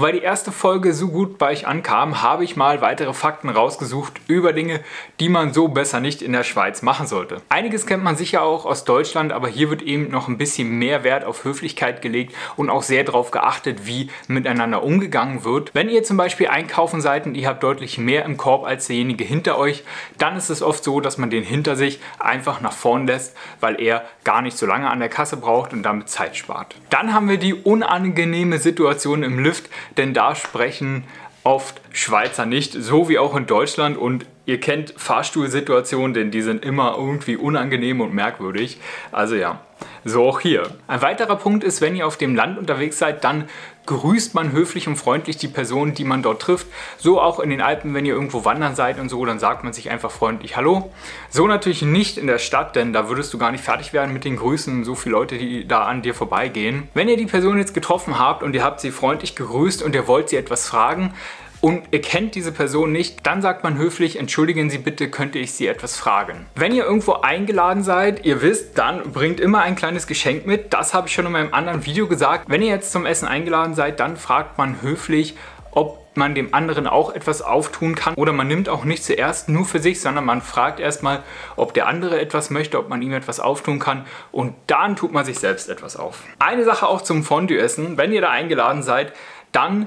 Weil 0.00 0.12
die 0.12 0.20
erste 0.20 0.52
Folge 0.52 0.94
so 0.94 1.08
gut 1.08 1.38
bei 1.38 1.50
euch 1.50 1.66
ankam, 1.66 2.22
habe 2.22 2.44
ich 2.44 2.54
mal 2.54 2.80
weitere 2.80 3.12
Fakten 3.12 3.48
rausgesucht 3.48 4.20
über 4.28 4.52
Dinge, 4.52 4.78
die 5.18 5.28
man 5.28 5.52
so 5.52 5.66
besser 5.66 5.98
nicht 5.98 6.22
in 6.22 6.32
der 6.32 6.44
Schweiz 6.44 6.82
machen 6.82 7.08
sollte. 7.08 7.42
Einiges 7.48 7.84
kennt 7.84 8.04
man 8.04 8.14
sicher 8.14 8.44
auch 8.44 8.64
aus 8.64 8.84
Deutschland, 8.84 9.32
aber 9.32 9.48
hier 9.48 9.70
wird 9.70 9.82
eben 9.82 10.08
noch 10.08 10.28
ein 10.28 10.38
bisschen 10.38 10.70
mehr 10.70 11.02
Wert 11.02 11.24
auf 11.24 11.42
Höflichkeit 11.42 12.00
gelegt 12.00 12.32
und 12.54 12.70
auch 12.70 12.84
sehr 12.84 13.02
darauf 13.02 13.32
geachtet, 13.32 13.86
wie 13.86 14.08
miteinander 14.28 14.84
umgegangen 14.84 15.42
wird. 15.42 15.74
Wenn 15.74 15.88
ihr 15.88 16.04
zum 16.04 16.16
Beispiel 16.16 16.46
einkaufen 16.46 17.00
seid 17.00 17.26
und 17.26 17.34
ihr 17.34 17.48
habt 17.48 17.64
deutlich 17.64 17.98
mehr 17.98 18.24
im 18.24 18.36
Korb 18.36 18.64
als 18.64 18.86
derjenige 18.86 19.24
hinter 19.24 19.58
euch, 19.58 19.82
dann 20.16 20.36
ist 20.36 20.48
es 20.48 20.62
oft 20.62 20.84
so, 20.84 21.00
dass 21.00 21.18
man 21.18 21.30
den 21.30 21.42
hinter 21.42 21.74
sich 21.74 21.98
einfach 22.20 22.60
nach 22.60 22.72
vorn 22.72 23.08
lässt, 23.08 23.36
weil 23.58 23.80
er 23.80 24.04
gar 24.22 24.42
nicht 24.42 24.58
so 24.58 24.64
lange 24.64 24.88
an 24.88 25.00
der 25.00 25.08
Kasse 25.08 25.38
braucht 25.38 25.72
und 25.72 25.82
damit 25.82 26.08
Zeit 26.08 26.36
spart. 26.36 26.76
Dann 26.88 27.12
haben 27.12 27.28
wir 27.28 27.38
die 27.38 27.54
unangenehme 27.54 28.58
Situation 28.58 29.24
im 29.24 29.42
Lift, 29.42 29.68
denn 29.96 30.14
da 30.14 30.34
sprechen 30.34 31.04
oft 31.44 31.80
Schweizer 31.92 32.46
nicht, 32.46 32.72
so 32.72 33.08
wie 33.08 33.18
auch 33.18 33.34
in 33.36 33.46
Deutschland 33.46 33.96
und 33.96 34.26
ihr 34.48 34.58
kennt 34.58 34.94
Fahrstuhlsituationen, 34.96 36.14
denn 36.14 36.30
die 36.30 36.40
sind 36.40 36.64
immer 36.64 36.94
irgendwie 36.96 37.36
unangenehm 37.36 38.00
und 38.00 38.14
merkwürdig. 38.14 38.80
Also 39.12 39.34
ja, 39.34 39.60
so 40.06 40.26
auch 40.26 40.40
hier. 40.40 40.62
Ein 40.86 41.02
weiterer 41.02 41.36
Punkt 41.36 41.62
ist, 41.62 41.82
wenn 41.82 41.94
ihr 41.94 42.06
auf 42.06 42.16
dem 42.16 42.34
Land 42.34 42.56
unterwegs 42.58 42.98
seid, 42.98 43.24
dann 43.24 43.44
grüßt 43.84 44.34
man 44.34 44.52
höflich 44.52 44.88
und 44.88 44.96
freundlich 44.96 45.36
die 45.36 45.48
Person, 45.48 45.92
die 45.92 46.04
man 46.04 46.22
dort 46.22 46.40
trifft. 46.40 46.66
So 46.96 47.20
auch 47.20 47.40
in 47.40 47.50
den 47.50 47.60
Alpen, 47.60 47.92
wenn 47.92 48.06
ihr 48.06 48.14
irgendwo 48.14 48.46
wandern 48.46 48.74
seid 48.74 48.98
und 48.98 49.10
so, 49.10 49.22
dann 49.26 49.38
sagt 49.38 49.64
man 49.64 49.74
sich 49.74 49.90
einfach 49.90 50.10
freundlich 50.10 50.56
Hallo. 50.56 50.92
So 51.28 51.46
natürlich 51.46 51.82
nicht 51.82 52.16
in 52.16 52.26
der 52.26 52.38
Stadt, 52.38 52.74
denn 52.74 52.94
da 52.94 53.10
würdest 53.10 53.34
du 53.34 53.38
gar 53.38 53.52
nicht 53.52 53.62
fertig 53.62 53.92
werden 53.92 54.14
mit 54.14 54.24
den 54.24 54.36
Grüßen, 54.36 54.82
so 54.82 54.94
viele 54.94 55.12
Leute, 55.12 55.36
die 55.36 55.68
da 55.68 55.84
an 55.84 56.00
dir 56.00 56.14
vorbeigehen. 56.14 56.88
Wenn 56.94 57.08
ihr 57.08 57.18
die 57.18 57.26
Person 57.26 57.58
jetzt 57.58 57.74
getroffen 57.74 58.18
habt 58.18 58.42
und 58.42 58.54
ihr 58.54 58.64
habt 58.64 58.80
sie 58.80 58.92
freundlich 58.92 59.36
gegrüßt 59.36 59.82
und 59.82 59.94
ihr 59.94 60.06
wollt 60.06 60.30
sie 60.30 60.36
etwas 60.36 60.66
fragen, 60.66 61.12
und 61.60 61.84
ihr 61.90 62.00
kennt 62.00 62.34
diese 62.34 62.52
Person 62.52 62.92
nicht, 62.92 63.26
dann 63.26 63.42
sagt 63.42 63.64
man 63.64 63.76
höflich, 63.78 64.18
entschuldigen 64.18 64.70
Sie 64.70 64.78
bitte, 64.78 65.10
könnte 65.10 65.38
ich 65.38 65.52
Sie 65.52 65.66
etwas 65.66 65.96
fragen. 65.96 66.46
Wenn 66.54 66.72
ihr 66.72 66.84
irgendwo 66.84 67.14
eingeladen 67.14 67.82
seid, 67.82 68.24
ihr 68.24 68.42
wisst, 68.42 68.78
dann 68.78 69.12
bringt 69.12 69.40
immer 69.40 69.62
ein 69.62 69.74
kleines 69.74 70.06
Geschenk 70.06 70.46
mit. 70.46 70.72
Das 70.72 70.94
habe 70.94 71.08
ich 71.08 71.14
schon 71.14 71.26
in 71.26 71.32
meinem 71.32 71.52
anderen 71.52 71.84
Video 71.84 72.06
gesagt. 72.06 72.44
Wenn 72.48 72.62
ihr 72.62 72.68
jetzt 72.68 72.92
zum 72.92 73.06
Essen 73.06 73.26
eingeladen 73.26 73.74
seid, 73.74 73.98
dann 73.98 74.16
fragt 74.16 74.56
man 74.56 74.82
höflich, 74.82 75.36
ob 75.72 76.08
man 76.14 76.34
dem 76.34 76.52
anderen 76.52 76.86
auch 76.86 77.14
etwas 77.14 77.42
auftun 77.42 77.94
kann 77.94 78.14
oder 78.14 78.32
man 78.32 78.48
nimmt 78.48 78.68
auch 78.68 78.84
nicht 78.84 79.04
zuerst 79.04 79.48
nur 79.48 79.64
für 79.64 79.78
sich, 79.78 80.00
sondern 80.00 80.24
man 80.24 80.42
fragt 80.42 80.80
erstmal, 80.80 81.22
ob 81.56 81.74
der 81.74 81.86
andere 81.86 82.20
etwas 82.20 82.50
möchte, 82.50 82.78
ob 82.78 82.88
man 82.88 83.02
ihm 83.02 83.12
etwas 83.12 83.40
auftun 83.40 83.78
kann 83.78 84.04
und 84.32 84.54
dann 84.66 84.96
tut 84.96 85.12
man 85.12 85.24
sich 85.24 85.38
selbst 85.38 85.68
etwas 85.68 85.96
auf. 85.96 86.24
Eine 86.40 86.64
Sache 86.64 86.88
auch 86.88 87.02
zum 87.02 87.22
Fondue-Essen, 87.22 87.96
wenn 87.96 88.12
ihr 88.12 88.20
da 88.20 88.30
eingeladen 88.30 88.82
seid, 88.82 89.12
dann 89.52 89.86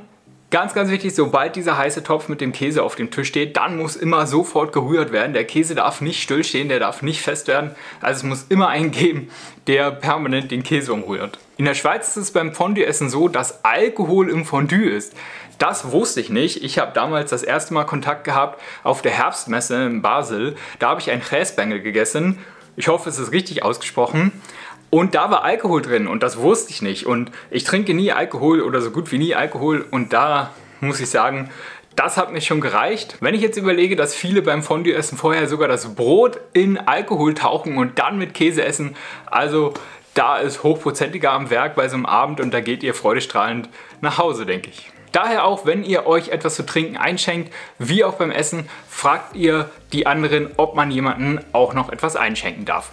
Ganz, 0.51 0.73
ganz 0.73 0.91
wichtig, 0.91 1.15
sobald 1.15 1.55
dieser 1.55 1.77
heiße 1.77 2.03
Topf 2.03 2.27
mit 2.27 2.41
dem 2.41 2.51
Käse 2.51 2.83
auf 2.83 2.95
dem 2.95 3.09
Tisch 3.09 3.29
steht, 3.29 3.55
dann 3.55 3.77
muss 3.77 3.95
immer 3.95 4.27
sofort 4.27 4.73
gerührt 4.73 5.13
werden. 5.13 5.31
Der 5.31 5.45
Käse 5.45 5.75
darf 5.75 6.01
nicht 6.01 6.21
stillstehen, 6.21 6.67
der 6.67 6.81
darf 6.81 7.01
nicht 7.01 7.21
fest 7.21 7.47
werden. 7.47 7.71
Also 8.01 8.17
es 8.17 8.23
muss 8.23 8.45
immer 8.49 8.67
einen 8.67 8.91
geben, 8.91 9.29
der 9.67 9.91
permanent 9.91 10.51
den 10.51 10.63
Käse 10.63 10.91
umrührt. 10.91 11.39
In 11.55 11.63
der 11.63 11.73
Schweiz 11.73 12.09
ist 12.09 12.17
es 12.17 12.31
beim 12.31 12.53
Fondue-Essen 12.53 13.09
so, 13.09 13.29
dass 13.29 13.63
Alkohol 13.63 14.29
im 14.29 14.43
Fondue 14.43 14.89
ist. 14.89 15.13
Das 15.57 15.93
wusste 15.93 16.19
ich 16.19 16.29
nicht. 16.29 16.61
Ich 16.61 16.79
habe 16.79 16.91
damals 16.93 17.29
das 17.29 17.43
erste 17.43 17.73
Mal 17.73 17.85
Kontakt 17.85 18.25
gehabt 18.25 18.61
auf 18.83 19.01
der 19.01 19.13
Herbstmesse 19.13 19.85
in 19.85 20.01
Basel. 20.01 20.57
Da 20.79 20.89
habe 20.89 20.99
ich 20.99 21.09
einen 21.11 21.23
Käsebengel 21.23 21.79
gegessen. 21.79 22.39
Ich 22.75 22.89
hoffe, 22.89 23.07
es 23.07 23.19
ist 23.19 23.31
richtig 23.31 23.63
ausgesprochen. 23.63 24.33
Und 24.91 25.15
da 25.15 25.31
war 25.31 25.45
Alkohol 25.45 25.81
drin 25.81 26.05
und 26.05 26.21
das 26.21 26.37
wusste 26.37 26.69
ich 26.69 26.81
nicht. 26.81 27.05
Und 27.07 27.31
ich 27.49 27.63
trinke 27.63 27.93
nie 27.93 28.11
Alkohol 28.11 28.61
oder 28.61 28.81
so 28.81 28.91
gut 28.91 29.11
wie 29.11 29.17
nie 29.17 29.33
Alkohol. 29.33 29.85
Und 29.89 30.11
da 30.11 30.51
muss 30.81 30.99
ich 30.99 31.09
sagen, 31.09 31.49
das 31.95 32.17
hat 32.17 32.33
mir 32.33 32.41
schon 32.41 32.59
gereicht. 32.59 33.15
Wenn 33.21 33.33
ich 33.33 33.41
jetzt 33.41 33.57
überlege, 33.57 33.95
dass 33.95 34.13
viele 34.13 34.41
beim 34.41 34.61
Fondue-Essen 34.61 35.17
vorher 35.17 35.47
sogar 35.47 35.69
das 35.69 35.95
Brot 35.95 36.41
in 36.51 36.77
Alkohol 36.77 37.33
tauchen 37.33 37.77
und 37.77 37.99
dann 37.99 38.17
mit 38.17 38.33
Käse 38.33 38.65
essen, 38.65 38.95
also 39.25 39.73
da 40.13 40.37
ist 40.37 40.61
hochprozentiger 40.63 41.31
am 41.31 41.49
Werk 41.49 41.75
bei 41.75 41.87
so 41.87 41.95
einem 41.95 42.05
Abend 42.05 42.41
und 42.41 42.53
da 42.53 42.59
geht 42.59 42.83
ihr 42.83 42.93
freudestrahlend 42.93 43.69
nach 44.01 44.17
Hause, 44.17 44.45
denke 44.45 44.69
ich. 44.69 44.91
Daher 45.13 45.45
auch, 45.45 45.65
wenn 45.65 45.83
ihr 45.83 46.05
euch 46.05 46.29
etwas 46.29 46.55
zu 46.55 46.65
trinken 46.65 46.97
einschenkt, 46.97 47.53
wie 47.79 48.03
auch 48.03 48.15
beim 48.15 48.31
Essen, 48.31 48.67
fragt 48.89 49.35
ihr 49.35 49.69
die 49.93 50.05
anderen, 50.05 50.49
ob 50.57 50.75
man 50.75 50.91
jemanden 50.91 51.39
auch 51.53 51.73
noch 51.73 51.89
etwas 51.89 52.15
einschenken 52.17 52.65
darf. 52.65 52.91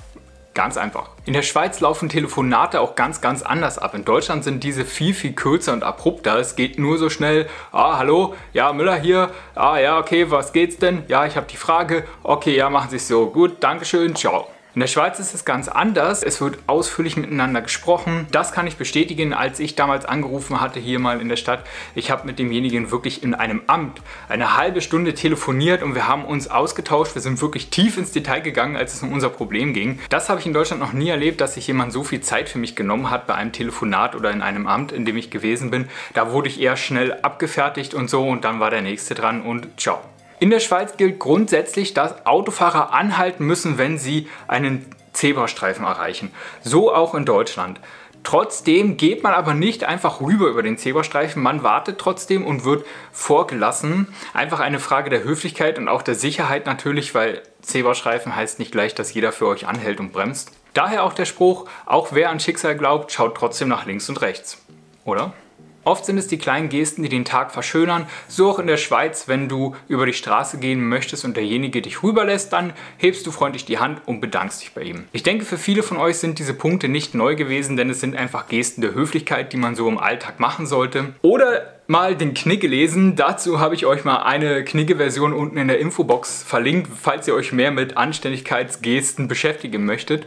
Ganz 0.59 0.77
einfach. 0.77 1.11
In 1.25 1.35
der 1.35 1.43
Schweiz 1.43 1.79
laufen 1.79 2.09
Telefonate 2.09 2.81
auch 2.81 2.97
ganz, 2.97 3.21
ganz 3.21 3.43
anders 3.43 3.79
ab. 3.79 3.95
In 3.95 4.05
Deutschland 4.05 4.43
sind 4.43 4.65
diese 4.65 4.85
viel, 4.85 5.15
viel 5.15 5.33
kürzer 5.33 5.73
und 5.73 5.85
abrupter. 5.85 6.37
Es 6.37 6.57
geht 6.57 6.81
nur 6.81 6.99
so 6.99 7.11
schnell, 7.11 7.47
ah, 7.71 7.97
hallo, 7.97 8.35
ja, 8.53 8.73
Müller 8.73 8.97
hier, 8.97 9.31
ah, 9.55 9.79
ja, 9.79 10.01
okay, 10.01 10.33
was 10.33 10.53
geht's 10.53 10.77
denn? 10.77 11.05
Ja, 11.07 11.27
ich 11.27 11.37
habe 11.37 11.47
die 11.47 11.57
Frage, 11.57 12.03
okay, 12.25 12.57
ja, 12.57 12.71
machen 12.71 12.91
Sie 12.91 12.97
es 12.97 13.07
so, 13.07 13.27
gut, 13.27 13.63
Dankeschön, 13.63 14.17
ciao. 14.17 14.49
In 14.78 14.81
der 14.81 14.87
Schweiz 14.87 15.19
ist 15.19 15.34
es 15.34 15.44
ganz 15.44 15.66
anders. 15.66 16.22
Es 16.22 16.41
wird 16.41 16.61
ausführlich 16.69 17.16
miteinander 17.16 17.62
gesprochen. 17.62 18.28
Das 18.31 18.53
kann 18.53 18.69
ich 18.69 18.77
bestätigen, 18.77 19.34
als 19.34 19.59
ich 19.59 19.75
damals 19.75 20.05
angerufen 20.05 20.61
hatte 20.61 20.78
hier 20.78 21.00
mal 21.00 21.21
in 21.21 21.28
der 21.28 21.34
Stadt. 21.34 21.65
Ich 21.97 22.12
habe 22.12 22.28
mit 22.28 22.39
demjenigen 22.39 22.93
wirklich 22.93 23.25
in 23.25 23.34
einem 23.34 23.62
Amt 23.67 24.00
eine 24.28 24.56
halbe 24.56 24.81
Stunde 24.81 25.15
telefoniert 25.15 25.83
und 25.83 25.97
wir 25.97 26.06
haben 26.06 26.25
uns 26.25 26.49
ausgetauscht. 26.49 27.17
Wir 27.17 27.22
sind 27.22 27.43
wirklich 27.43 27.71
tief 27.71 27.99
ins 27.99 28.12
Detail 28.12 28.38
gegangen, 28.38 28.77
als 28.77 28.94
es 28.94 29.03
um 29.03 29.12
unser 29.12 29.31
Problem 29.31 29.75
ging. 29.75 29.99
Das 30.11 30.28
habe 30.28 30.38
ich 30.38 30.47
in 30.47 30.53
Deutschland 30.53 30.81
noch 30.81 30.93
nie 30.93 31.09
erlebt, 31.09 31.41
dass 31.41 31.55
sich 31.55 31.67
jemand 31.67 31.93
so 31.93 32.05
viel 32.05 32.21
Zeit 32.21 32.49
für 32.49 32.59
mich 32.61 32.77
genommen 32.77 33.11
hat 33.11 33.27
bei 33.27 33.34
einem 33.34 33.50
Telefonat 33.50 34.15
oder 34.15 34.31
in 34.31 34.43
einem 34.43 34.69
Amt, 34.69 34.93
in 34.93 35.05
dem 35.05 35.17
ich 35.17 35.28
gewesen 35.28 35.72
bin. 35.72 35.88
Da 36.15 36.31
wurde 36.31 36.47
ich 36.47 36.61
eher 36.61 36.77
schnell 36.77 37.15
abgefertigt 37.22 37.94
und 37.94 38.09
so 38.09 38.28
und 38.28 38.44
dann 38.44 38.61
war 38.61 38.71
der 38.71 38.83
nächste 38.83 39.17
dran 39.17 39.43
und 39.43 39.67
ciao. 39.77 39.99
In 40.41 40.50
der 40.50 40.60
Schweiz 40.60 40.97
gilt 40.97 41.19
grundsätzlich, 41.19 41.94
dass 41.94 42.25
Autofahrer 42.26 42.93
anhalten 42.93 43.44
müssen, 43.44 43.76
wenn 43.78 43.99
sie 43.99 44.28
einen 44.47 44.87
Zebrastreifen 45.12 45.84
erreichen. 45.84 46.31
So 46.62 46.94
auch 46.94 47.15
in 47.15 47.25
Deutschland. 47.25 47.81
Trotzdem 48.22 48.97
geht 48.97 49.22
man 49.22 49.32
aber 49.32 49.54
nicht 49.54 49.84
einfach 49.84 50.21
rüber 50.21 50.49
über 50.49 50.62
den 50.62 50.76
Zebrastreifen, 50.76 51.43
man 51.43 51.62
wartet 51.62 51.99
trotzdem 51.99 52.44
und 52.44 52.65
wird 52.65 52.84
vorgelassen. 53.10 54.09
Einfach 54.34 54.60
eine 54.60 54.81
Frage 54.81 55.09
der 55.09 55.25
Höflichkeit 55.25 55.78
und 55.78 55.88
auch 55.88 56.03
der 56.03 56.15
Sicherheit 56.15 56.66
natürlich, 56.66 57.15
weil 57.15 57.43
Zebrastreifen 57.62 58.37
heißt 58.37 58.59
nicht 58.59 58.72
gleich, 58.72 58.94
dass 58.94 59.15
jeder 59.15 59.32
für 59.32 59.47
euch 59.47 59.66
anhält 59.66 59.99
und 59.99 60.12
bremst. 60.12 60.53
Daher 60.75 61.05
auch 61.05 61.15
der 61.15 61.25
Spruch, 61.25 61.69
auch 61.87 62.09
wer 62.12 62.31
an 62.31 62.38
Schicksal 62.38 62.76
glaubt, 62.76 63.10
schaut 63.12 63.37
trotzdem 63.37 63.69
nach 63.69 63.87
links 63.87 64.09
und 64.09 64.20
rechts. 64.20 64.62
Oder? 65.05 65.32
Oft 65.88 66.04
sind 66.04 66.19
es 66.19 66.26
die 66.26 66.37
kleinen 66.37 66.69
Gesten, 66.69 67.03
die 67.03 67.09
den 67.09 67.25
Tag 67.25 67.50
verschönern. 67.50 68.06
So 68.28 68.50
auch 68.50 68.59
in 68.59 68.66
der 68.66 68.76
Schweiz, 68.76 69.26
wenn 69.26 69.49
du 69.49 69.75
über 69.88 70.04
die 70.04 70.12
Straße 70.12 70.59
gehen 70.59 70.87
möchtest 70.87 71.25
und 71.25 71.34
derjenige 71.34 71.81
dich 71.81 72.03
rüberlässt, 72.03 72.53
dann 72.53 72.75
hebst 72.99 73.26
du 73.26 73.31
freundlich 73.31 73.65
die 73.65 73.78
Hand 73.78 74.03
und 74.04 74.21
bedankst 74.21 74.60
dich 74.60 74.75
bei 74.75 74.82
ihm. 74.82 75.04
Ich 75.12 75.22
denke, 75.22 75.47
für 75.47 75.56
viele 75.56 75.82
von 75.82 75.97
euch 75.97 76.19
sind 76.19 76.38
diese 76.38 76.53
Punkte 76.53 76.88
nicht 76.88 77.15
neu 77.15 77.37
gewesen, 77.37 77.78
denn 77.78 77.88
es 77.88 78.00
sind 78.00 78.16
einfach 78.16 78.49
Gesten 78.49 78.82
der 78.82 78.93
Höflichkeit, 78.93 79.54
die 79.54 79.56
man 79.56 79.76
so 79.76 79.88
im 79.88 79.97
Alltag 79.97 80.41
machen 80.41 80.66
sollte. 80.66 81.15
Oder 81.22 81.78
mal 81.88 82.15
den 82.15 82.34
Knick 82.34 82.60
gelesen. 82.60 83.16
Dazu 83.16 83.59
habe 83.60 83.75
ich 83.75 83.87
euch 83.87 84.05
mal 84.05 84.22
eine 84.22 84.62
Knigge-Version 84.62 85.32
unten 85.32 85.56
in 85.56 85.69
der 85.69 85.78
Infobox 85.78 86.43
verlinkt, 86.43 86.91
falls 87.00 87.26
ihr 87.26 87.34
euch 87.34 87.53
mehr 87.53 87.70
mit 87.70 87.97
Anständigkeitsgesten 87.97 89.26
beschäftigen 89.26 89.87
möchtet. 89.87 90.26